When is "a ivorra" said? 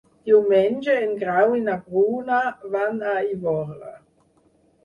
3.13-3.93